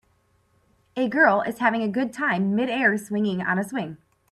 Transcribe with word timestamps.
A 0.95 1.07
girl 1.07 1.41
is 1.43 1.59
having 1.59 1.83
a 1.83 1.87
good 1.87 2.11
time 2.11 2.55
midair 2.55 2.97
swinging 2.97 3.39
on 3.43 3.59
a 3.59 3.63
swing. 3.63 3.97